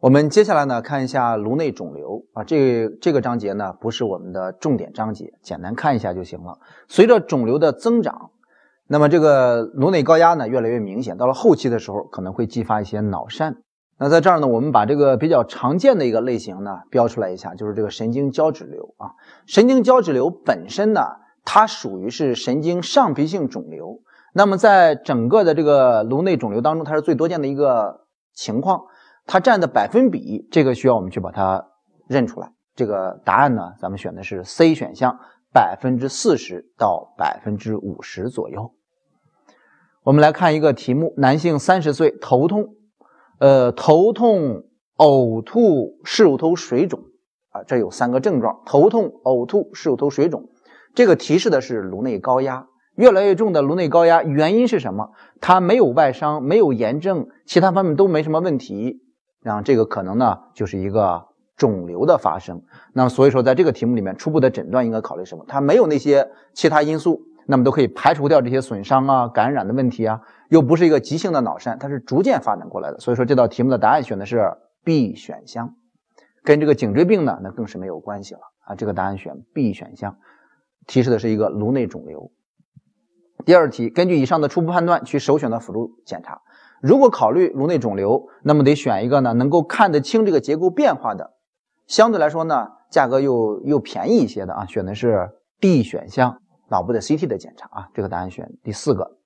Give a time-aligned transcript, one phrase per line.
[0.00, 6.58] 我们接下来呢，看一下颅内肿瘤啊，这这个章节呢不是我们的重点章节，简单看一下就行了。
[6.88, 8.30] 随着肿瘤的增长，
[8.86, 13.56] 那么这个颅内高压呢越来越明显，到了后期的时候可能会激发一些脑疝。
[13.98, 19.12] 那在这儿呢，我们把这个比较常见的一个类型呢标出来一下，就是这个神经胶质瘤啊。
[19.44, 21.02] 神经胶质瘤本身呢，
[21.44, 24.00] 它属于是神经上皮性肿瘤，
[24.32, 28.84] 那么在整个的这个颅内肿瘤当中，它是最多见的一个情况。
[29.26, 31.68] 它占的百分比，这个需要我们去把它
[32.08, 32.52] 认出来。
[32.74, 35.18] 这个答案呢，咱们选的是 C 选项，
[35.52, 38.72] 百分之四十到百分之五十左右。
[40.02, 42.74] 我们来看一个题目：男性三十岁，头痛，
[43.38, 44.64] 呃，头痛、
[44.96, 47.00] 呕吐、室乳头水肿
[47.50, 50.48] 啊，这有三个症状：头痛、呕吐、室乳头水肿。
[50.94, 52.66] 这个提示的是颅内高压，
[52.96, 55.10] 越来越重的颅内高压，原因是什么？
[55.40, 59.02] 他没有外伤，没有炎症，其他方面都没什么问题。
[59.42, 61.26] 然后这个可能呢，就是一个
[61.56, 62.62] 肿瘤的发生。
[62.92, 65.44] 那么所以说，在这个题目里面，初步的诊断应该考虑什么？
[65.48, 72.98] 它没有那些其他因素，那么都可以排除掉这些损伤啊、感染的问题啊，又不是一个急性的脑疝，它是逐渐发展过来的。
[72.98, 74.52] 所以说，这道题目的答案选的是
[74.84, 75.74] B 选项，
[76.42, 78.74] 跟这个颈椎病呢，那更是没有关系了啊。
[78.74, 80.18] 这个答案选 B 选项，
[80.86, 82.30] 提示的是一个颅内肿瘤。
[83.44, 86.42] 第二题，根据以上的初步判断，去首选的辅助检查。
[86.80, 91.34] 如果考虑颅内肿瘤，那么得选一个呢能够看得清这个结构变化的，
[91.86, 99.18] 相对来说呢价格又又便宜一些的啊，选的是 D 选项，脑部的 CT 的检查啊，这个答案选第四个。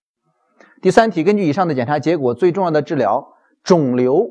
[0.82, 4.28] 第三题，根据以上的检查结果，最重要的治疗肿瘤，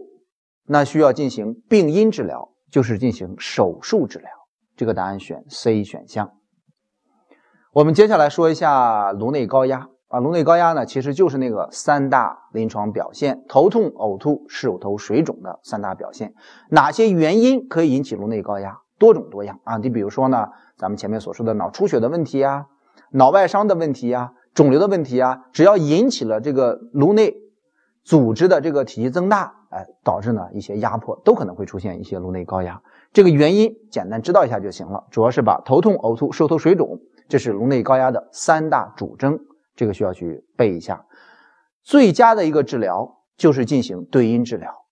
[0.67, 4.29] 那需要进行病因治疗，就是进行手术治疗，
[4.75, 6.33] 这个答案选 C 选项。
[7.71, 9.87] 我们接下来说一下颅内高压。
[10.13, 16.35] 啊，颅内高压呢，其实就是那个三大临床表现：头痛、呕吐、室乳头水肿的三大表现。
[16.69, 18.77] 哪些原因可以引起颅内高压？
[18.99, 19.77] 多种多样啊！
[19.77, 22.67] 你比如说呢，咱们前面所说的脑出血的问题啊，
[23.13, 27.33] 脑外伤的问题啊，肿瘤的问题啊，只要引起了这个颅内
[28.03, 32.79] 组织的这个体积增大，哎，导致呢一些压迫，都可能会出现一些颅内高压。
[33.11, 39.39] 这个原因简单知道一下就行了，主要是把头痛、呕吐、室乳头水肿，这是颅内高压的三大主征。
[39.75, 41.05] 这个需要去背一下，
[41.83, 44.85] 最佳的一个治疗就是进行对因治疗。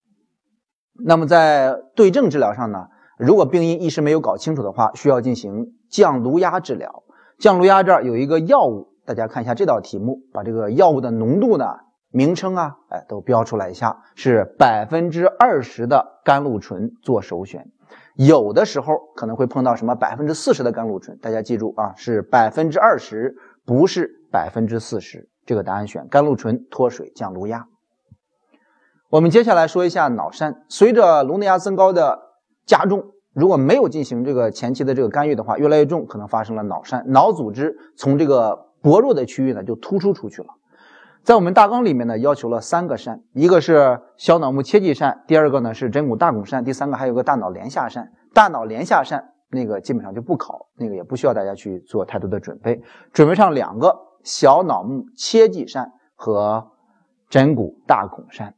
[1.03, 2.87] 那么在对症治疗上呢，
[3.17, 7.03] 如果病因一时没有搞清楚的话，需要进行降颅压治疗。
[7.39, 11.65] 降颅压这儿有一个药物，大家看一下这道题目，把这个药物的浓度呢、
[12.11, 17.71] 名称啊，哎，都标出来一下，是百分之二十的甘露醇做首选。
[18.15, 23.35] 有的时候可能会碰到什么百分之四十的甘露醇，大家记住啊，是百分之二十，
[23.71, 24.17] 不是。
[24.29, 27.67] 百分之四十，这个答案选甘露醇脱水降颅压。
[29.09, 32.17] 我们接下来说一下脑疝，随着颅内压增高的
[32.65, 40.47] 加重，如果没有进行这个前期的这个干预的话，越来越重，可能发生了脑疝，脑组织从这个薄弱的区域呢就突出出去了。
[41.23, 48.07] 在我们大纲里面呢，要求了三个疝，一个是小脑幕切迹疝，第二个呢是枕骨大孔疝，第三个还有个大脑连下疝。
[48.33, 52.81] 大脑连下疝那个基本上就不考，那个也不需要大家去做太多的准备，
[53.11, 54.07] 准备上两个。
[54.23, 56.71] 小脑幕切迹疝和
[57.27, 58.53] 枕骨大孔疝，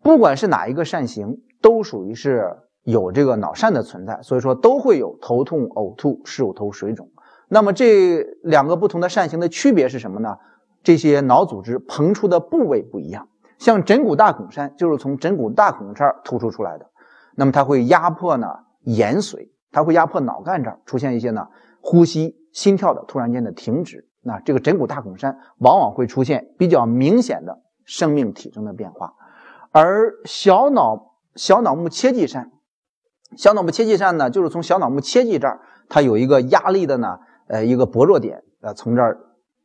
[0.00, 7.10] 不管是哪一个疝型，都属于是有这个脑疝的存在，所以说都会有头痛、呕吐、室乳头水肿。
[7.48, 10.36] 那么这两个不同的疝型的区别是什么呢？
[10.84, 13.28] 这些脑组织膨出的部位不一样。
[13.58, 16.86] 像枕骨大孔疝就是从枕骨大孔这儿突出出来的，
[17.34, 18.46] 那么它会压迫呢
[18.82, 21.48] 延髓，它会压迫脑干这儿，出现一些呢
[21.80, 24.08] 呼吸、心跳的突然间的停止。
[24.22, 29.14] 那这个枕骨大孔疝往往会出现比较明显的生命体征的变化，
[29.70, 32.48] 而小脑小脑幕切迹疝，
[33.36, 39.16] 小脑幕切迹疝呢，就是从小脑幕切迹这儿，它有一个压力的呢，呃，一个薄弱点，呃，从这儿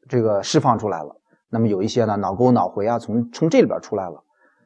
[0.07, 1.19] 这个释放出来了。
[1.49, 4.23] 那么有一些呢，脑沟、脑回啊，从从这里边出来了，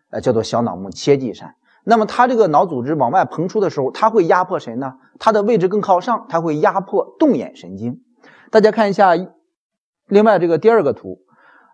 [0.10, 1.50] 呃，叫做小脑幕切迹疝。
[1.86, 4.96] 那么它这个脑组织往外膨出的时候，它会压迫谁呢？
[5.20, 8.02] 它的位置更靠上，它会压迫动眼神经。
[8.52, 9.16] 大家看一下。
[10.08, 11.18] 另外，这个第二个图，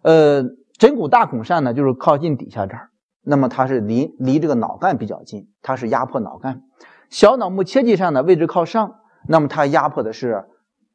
[0.03, 0.41] 呃，
[0.77, 2.89] 枕骨大孔疝呢，就是靠近底下这儿，
[3.23, 6.61] 那么它是离离这个脑干比较近，它是压迫脑干。
[7.09, 8.95] 小脑幕切迹疝呢，位置靠上，
[9.27, 10.45] 那么它压迫的是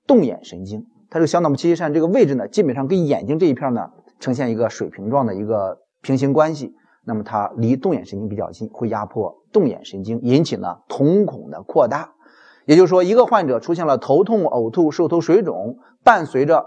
[0.07, 0.87] 动眼神经。
[1.11, 6.75] 它这个小脑幕切迹疝这个位置呢，基本上跟眼睛这一片呢呈现一个水平状的一个平行关系，
[7.07, 12.15] 那么它离动眼神经比较近，会压迫动眼神经，引起呢瞳孔的扩大。
[12.65, 16.67] 也就是说，一个患者出现了头痛、呕吐、舌头水肿，伴随着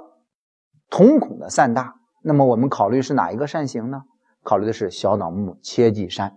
[0.90, 4.04] 瞳孔的散大，那么我们考虑是哪一个扇形呢？
[4.42, 6.32] 考虑的是小脑幕切迹疝。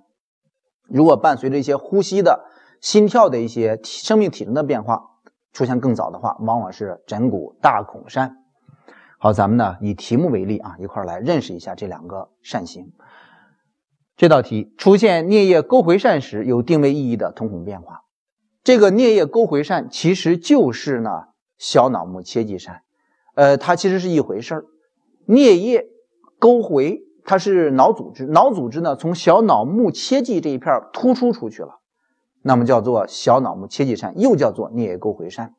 [0.88, 2.44] 如果伴随着一些呼吸的、
[2.80, 5.04] 心跳的一些生命体征的变化
[5.52, 8.32] 出现更早的话，往往是枕骨大孔疝。
[9.18, 12.92] 好，咱们呢以题目为例啊，一块来认识一下这两个扇形。
[14.22, 18.02] 这道题出现颞叶沟回疝时，有定位意义的瞳孔变化。
[18.62, 21.10] 这个颞叶沟回疝其实就是呢
[21.58, 22.76] 小脑目切迹疝，
[23.34, 24.64] 呃，它其实是一回事儿。
[25.26, 25.88] 颞叶
[26.38, 31.80] 沟回，它是脑组织，脑组织呢从小脑目切迹这一片突出出去了，
[32.42, 35.50] 那么叫做小脑目切迹疝，又叫做颞叶沟回疝，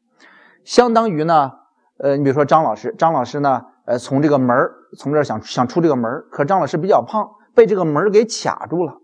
[0.63, 1.51] 相当于呢，
[1.98, 4.56] 呃，你比如说张老师，张老师呢，呃，从这个门
[4.98, 7.30] 从这儿想想出这个门可张老师比较胖。
[7.55, 8.97] 被这个门给卡住了，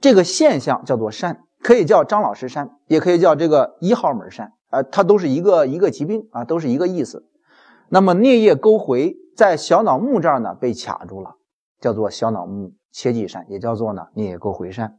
[0.00, 7.26] 这个现象叫做疝，可以叫张老师疝，也可以叫这个一号门疝，啊，它都是一个一个疾病啊，都是一个意思。
[7.88, 11.36] 那么颞叶沟回在小脑目这儿呢被卡住了，
[11.80, 14.92] 叫做小脑目切迹疝，也叫做呢颞叶沟回疝。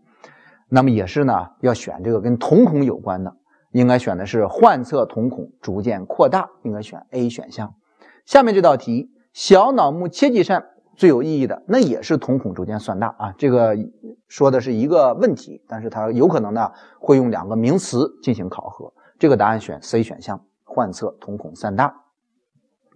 [0.69, 3.35] 那么也是呢要选这个跟瞳孔有关的，
[3.71, 7.75] 应该选的是患侧瞳孔逐渐扩大，应该选 A 选项。
[8.25, 10.63] 下面这道题，小脑目切迹疝。
[10.95, 13.75] 最有意义的那也是瞳孔逐渐算大啊，这个
[14.27, 18.93] 说的是一个问题，但是它有可能呢会用两个名词进行考核。
[19.17, 21.95] 这个答案选 C 选项，患侧瞳孔散大。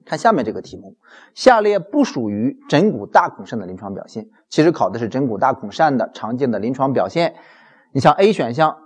[0.05, 0.97] 看下面这个题目，
[1.33, 7.35] 下列不属于枕骨大孔疝的临床表现，其实考的是枕骨大孔疝的常见的临床表现。
[7.91, 8.77] 你像 A 选项，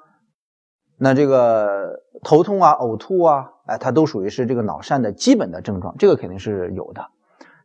[0.97, 7.09] 那这个头痛啊、呕吐啊，哎，它都属于是这个脑疝的基本的症状，这个肯定是有的。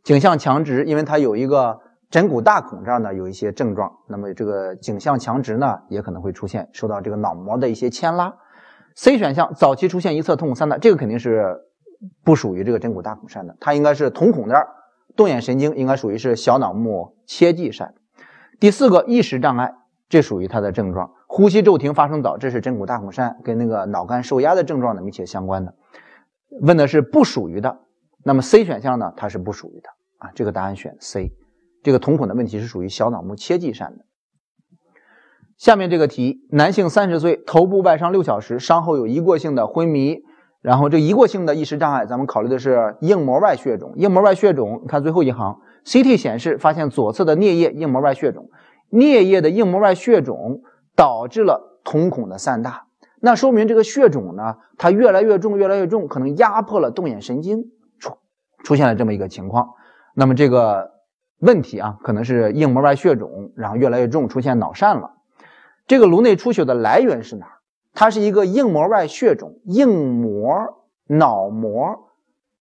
[0.05, 1.81] 颈项强直，因为它有一个
[2.11, 8.35] 枕骨大孔这儿呢，有一些症状，那么这个颈项强直呢，也可能会出现受到这个脑膜的一些牵拉。
[8.95, 11.57] C 选项早期出现一侧瞳孔散大，这个肯定是
[12.23, 14.69] 不属于这个枕骨大孔疝的，它应该是瞳孔那儿
[15.17, 17.89] 动眼神经应该属于是小脑目切迹疝。
[18.61, 19.73] 第四个意识障碍，
[20.11, 25.75] 这属于它的症状，呼吸骤停发生早，这是枕骨大孔疝跟那个脑干受压的症状呢密切相关的。
[26.61, 27.79] 问的是不属于的。
[28.25, 29.13] 那么 C 选项呢？
[29.17, 29.89] 它是不属于的
[30.19, 31.33] 啊，这个答案选 C。
[31.83, 34.07] 这个瞳孔的问题是属于小脑目切迹疝的。
[35.59, 40.23] 下面这个题，男性三十岁，头部外伤六小时，伤后有一过性的昏迷，
[40.63, 43.93] 然后这一过性的意识障碍，咱们考虑的是硬膜外血肿。
[43.97, 48.49] 硬膜外血肿，你看最后一行，CT 显示发现左侧的颞叶硬膜外血肿，
[48.91, 50.63] 颞叶的硬膜外血肿
[50.97, 52.87] 导致了瞳孔的散大，
[53.21, 57.71] 那说明这个血肿呢，它越来越重，越来越重，可能压迫了动眼神经。
[58.65, 59.75] 出现了这么一个情况，
[60.15, 60.91] 那么这个
[61.39, 65.13] 问题啊，可能是硬膜外血肿，然后越来越重，出现脑疝了。
[65.87, 67.53] 这个颅内出血的来源是哪儿？
[67.93, 72.09] 它是一个硬膜外血肿，硬膜脑膜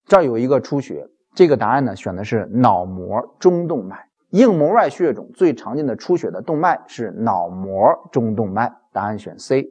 [0.05, 1.07] 这儿有一个出血。
[1.33, 4.09] 这个答案呢，选的是脑膜中动脉。
[4.29, 9.69] 硬膜外血肿最常见的出血的动脉是脑膜中动脉，答案选 C。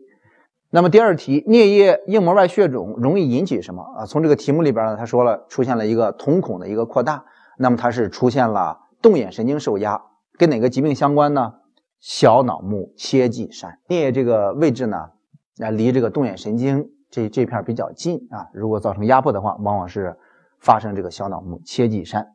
[0.75, 4.07] 那么第二题，颞叶硬膜外血肿容易引起什么啊？
[4.07, 7.27] 从这个题目里边呢，他说了，出现了一个瞳孔的一个扩大，
[7.59, 10.01] 那么它是出现了动眼神经受压，
[10.39, 11.53] 跟哪个疾病相关呢？
[12.01, 13.69] 小脑目切迹疝。
[13.87, 15.11] 颞叶这个位置呢，
[15.59, 20.17] 啊，离这个动眼神经这这片比较近啊，如果造成压迫的话，往往是
[20.59, 22.29] 发生这个小脑目切迹疝。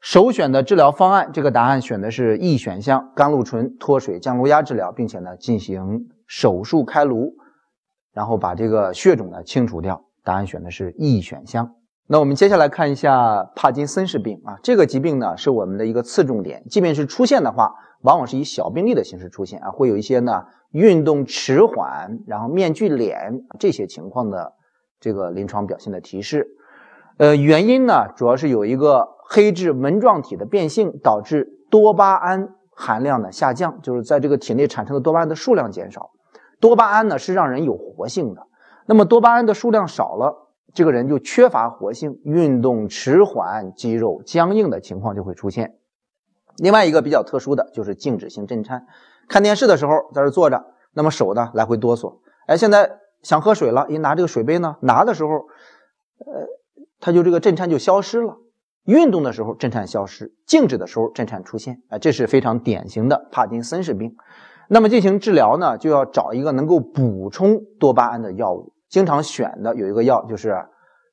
[0.00, 6.08] 首选的治疗方案，这个答案选的是 E 选项，甘露醇脱水降颅压治疗，并且呢进行。
[6.30, 7.34] 手术开颅，
[8.12, 10.04] 然后把这个血肿呢清除掉。
[10.22, 11.74] 答案选的是 E 选项。
[12.06, 16.64] 那我们接下来看一下帕金森氏病啊，这个疾病呢是我们的一个次重点。
[16.68, 24.52] 即便是出现的话，往往是以小病例的形式出现啊，会有一些呢运动迟缓，然后面具脸这些情况的
[25.00, 26.46] 这个临床表现的提示。
[27.16, 36.10] 呃，原因呢主要是有一个黑质纹状体的变性，导致多巴胺含量的下降，就是在这个体内产生的多巴胺的数量减少。
[36.60, 38.46] 多巴胺呢是让人有活性的，
[38.86, 45.78] 那么多巴胺的数量少了，这个人就缺乏活性，运动迟缓，肌肉僵硬的情况就会出现。
[46.58, 48.86] 另外一个比较特殊的就是静止性震颤，
[49.28, 50.62] 看电视的时候在这坐着，
[50.92, 56.46] 那么手呢来回哆嗦，哎，现在想喝水了，一拿这个水杯呢，拿的时候，呃，
[57.00, 58.36] 他就这个震颤就消失了。
[58.84, 64.16] 运动的时候震颤消失，静止的时候震颤出现，啊，这是非常典型的帕金森氏病。
[64.72, 68.72] 那么进行治疗呢，就要找一个能够补充多巴胺的药物。
[68.88, 70.64] 经常选的有一个药就是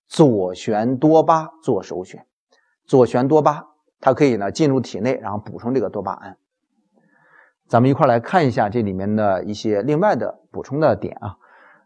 [0.08, 2.28] 左旋多巴做首选。
[2.86, 3.66] 左旋多巴
[4.00, 6.38] 它可以呢进入体内，然后补充这个多巴胺。
[7.68, 11.38] 咱们一块来看一下这里面的一些另外的补充的点啊。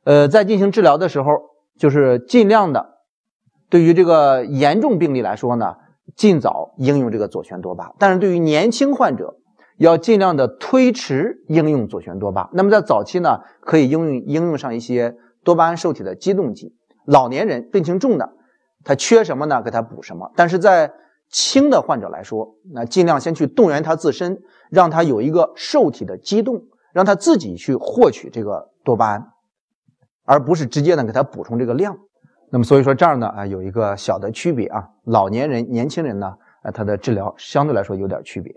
[0.04, 1.32] 呃，在进行治疗的时候，
[1.78, 2.98] 就是尽量的
[3.70, 5.78] 对于这个严重病例来说呢，
[6.18, 7.94] 尽早应用这个左旋多巴。
[7.98, 9.38] 但是对于年轻患者，
[9.82, 12.48] 要尽量的推迟应用左旋多巴。
[12.54, 16.76] 那么在早期呢，可以应用应用上一些多巴胺受体的激动剂。
[17.06, 18.30] 老年人病情重的，
[18.84, 19.60] 他缺什么呢？
[19.64, 20.32] 给他补什么。
[20.36, 20.92] 但是在
[21.30, 26.62] 轻的患者来说，那尽量先去动员他自身，让他有一个受体的激动，
[26.94, 29.30] 让他自己去获取这个多巴胺，
[30.26, 31.98] 而不是直接呢给他补充这个量。
[32.52, 38.54] 那么所以说这儿呢啊有一个小的区别啊，老年人、年轻人呢啊他的治疗相对来说有点区别。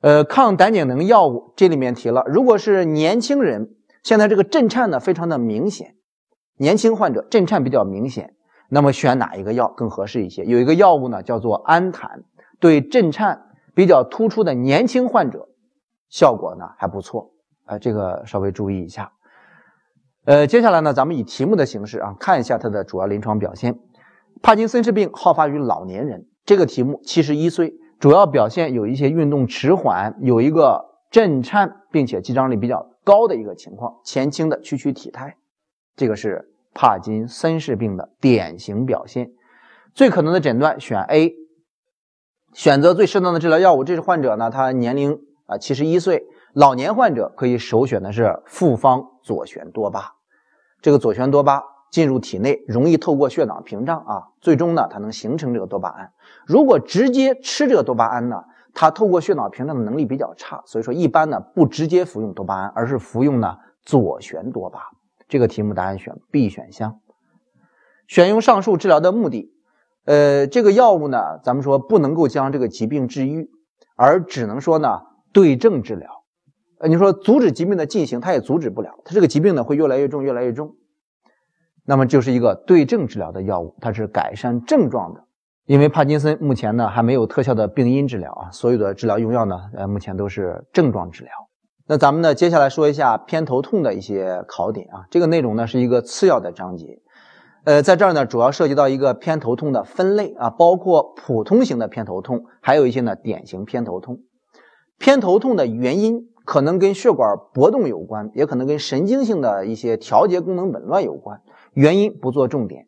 [0.00, 5.96] 呃，抗胆碱能药物这里面提了，如果是年轻人，现在这个震颤呢非常的明显，
[6.56, 8.34] 年轻患者震颤比较明显。
[8.70, 10.44] 那么选哪一个药更合适一些？
[10.44, 12.22] 有一个药物呢，叫做安坦，
[12.60, 15.48] 对震颤比较突出的年轻患者，
[16.10, 17.32] 效果呢还不错。
[17.66, 19.12] 呃，这个稍微注意一下。
[20.26, 23.78] 呃，接下来呢，咱们以题目的形式啊，看一下它的主要临床表现。
[24.42, 35.36] 帕金森氏病好发于老年人，这个题目七十一岁，主要表现有一些运动迟缓，有一个震颤，并且肌张力比较高的一个情况，前倾的屈曲体态，
[35.96, 36.52] 这个是。
[36.74, 39.32] 帕金森氏病的典型表现，
[39.94, 41.34] 最可能的诊断选 A，
[42.52, 43.82] 选择最适当的治疗药物。
[43.82, 50.12] 这是患者呢，他年龄啊七十一岁，老年患者可以首选的是复方左旋多巴。
[50.80, 56.12] 这个左旋多巴进入体内，容易透过血脑屏障啊，最终呢它能形成这个多巴胺。
[56.46, 64.80] 如果直接吃这个多巴胺呢，它透过血脑屏障的能力比较差，所以说一般呢不直接服用多巴胺，而是服用呢左旋多巴。
[65.28, 67.00] 这个题目答案选 B 选项。
[68.06, 69.52] 选用上述治疗的目的，
[70.06, 73.50] 呃，这个药物呢，咱们说不能够将这个疾病治愈，
[73.96, 75.00] 而只能说呢
[75.32, 76.24] 对症治疗。
[76.78, 80.76] 呃，你说阻止疾病的进行，它也阻止不了，它这个疾病呢会越来越重，越来越重。
[81.88, 85.24] 那么就是一个对症治疗的药物，它是改善症状的。
[85.64, 91.32] 因为帕金森目前呢还没有特效的病因治疗啊，所有的治疗用药呢，呃，目前都是症状治疗。
[91.86, 95.06] 那咱们呢，接下来说一下偏头痛的一些考点啊。
[95.10, 97.00] 这个内容呢是一个次要的章节，
[97.64, 104.18] 呃，在这儿呢主要涉及到一个偏头痛的分类啊，包括普通型的偏头痛，还有一些呢典型偏头痛。
[104.98, 111.40] 偏头痛的原因可能跟血管搏动有关，也可能跟神经性的一些调节功能紊乱有关，
[111.74, 112.86] 原因不做重点。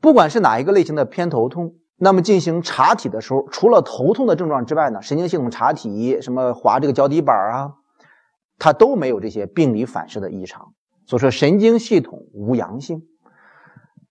[0.00, 1.74] 不管是哪一个类型的偏头痛。
[2.04, 7.74] 那么进行查体的时候，除了头痛的症状之外呢，神经系统查体，什么划这个脚底板啊，
[8.58, 10.72] 它都没有这些病理反射的异常，
[11.06, 13.02] 所以说神经系统无阳性。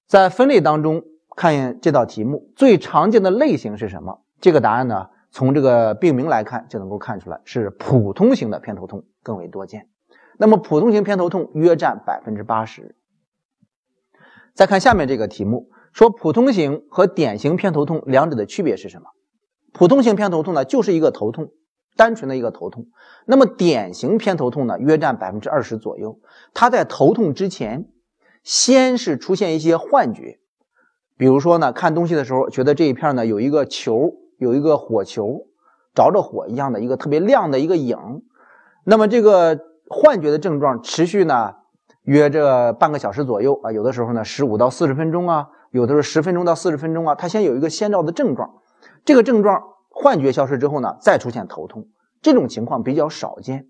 [0.08, 1.04] 在分类当中
[1.36, 4.22] 看这道题目，最常见的类型是什么？
[4.40, 9.90] 这个答案呢，从这个病名来看就能够看出来，是普通型的偏头痛更为多见。
[10.38, 12.96] 那么普通型偏头痛约占百分之八十。
[14.54, 15.70] 再看下面这个题目。
[15.94, 19.10] 说普通型和典型偏头痛两者的区别是什么？
[19.74, 21.52] 普通型偏头痛呢，就是一个头痛，
[21.98, 22.88] 单纯的一个头痛。
[23.26, 26.20] 那么典型偏头痛呢，约占百分之二十左右。
[26.54, 27.90] 它在头痛之前，
[28.44, 30.40] 先是出现一些幻觉，
[31.18, 35.48] 比如说呢，看东西的时候觉得这一片呢有一个球，有一个火球，
[35.94, 37.98] 着着火一样的一个特别亮的一个影。
[38.86, 41.56] 那么这个幻觉的症状持续呢，
[42.04, 45.48] 约这半个小时左右啊，有的时候呢十五到四十分钟啊。
[45.72, 48.56] 有的是十分钟到四十分钟啊，它先有一个先兆的症状，
[49.06, 51.88] 这个症状幻觉消失之后呢，再出现头痛，
[52.22, 53.68] 这种情况比较少见。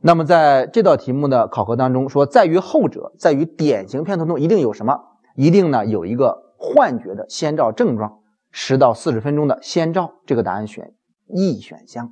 [0.00, 4.98] 那么在这道题目的考核当中说，在于后者，在于典型偏头痛一定有什么？
[5.36, 8.18] 一定呢有一个幻觉的先兆症状，
[8.50, 10.92] 十到四十分钟的先兆，这个答案选
[11.28, 12.10] E 选项。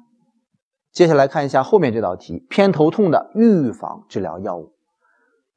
[0.93, 4.73] 接下来看一下后面这道题，偏头痛的预防治疗药物，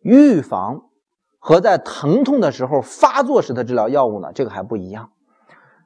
[0.01, 0.83] 预防。
[1.43, 5.09] 和在疼痛的时候发作时的治疗药物呢，这个还不一样。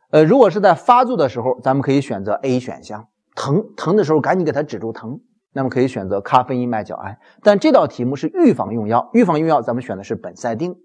[0.09, 5.21] 呃，如果是在发作的时候，咱们可以选择 A 选项，疼疼的时候赶紧给它止住疼，
[5.53, 7.17] 那么可以选择咖啡因麦角胺。
[7.41, 10.75] 但这道题目是预防用药，预防用药咱们选的是苯赛定，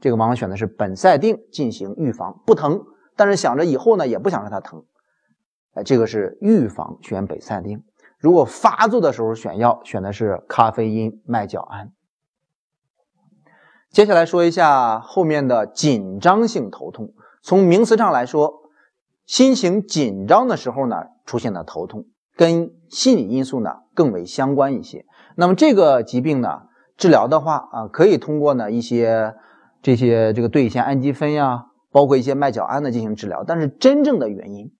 [0.00, 2.84] 这个往往选的是苯赛定进行预防，不疼，
[3.16, 4.84] 但是想着以后呢也不想让它疼，
[5.74, 7.82] 哎，这个是预防选苯赛定。
[8.20, 11.90] 如果发作的时候选药，选的是咖啡因麦角胺。
[13.96, 17.14] 接下来说一下后面的紧张性头痛。
[17.42, 18.52] 从名词上来说，
[19.24, 22.04] 心情紧张的时候呢，出现的头痛，
[22.36, 25.06] 跟心理因素呢更为相关一些。
[25.34, 26.64] 那么这个疾病呢，
[26.98, 29.34] 治疗的话啊，可以通过呢一些
[29.80, 33.44] 这些这个对乙酰氨基酚呀，包括一些麦角胺的进行治疗。
[33.46, 34.74] 但是真正的原因，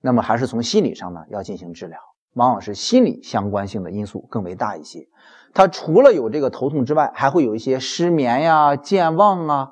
[0.00, 1.98] 那么还是从心理上呢要进行治疗，
[2.34, 5.08] 往往是心理相关性的因素更为大一些。
[5.56, 9.70] 他除了有这个头痛之外，还会有一些失眠呀、健忘啊，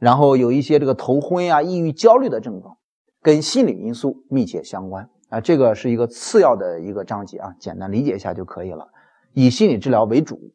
[0.00, 2.76] 然后有一些这个头昏呀、抑郁、焦虑的症状，
[3.22, 8.88] 跟心理因素密切相关啊，这个是一个次要的一个章节啊，简单理解一下就可以了。
[9.32, 10.50] 以心理治疗为主